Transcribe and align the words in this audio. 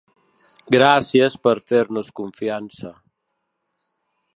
Gràcies 0.75 1.37
per 1.47 1.55
fer-nos 1.73 2.11
confiança. 2.21 2.95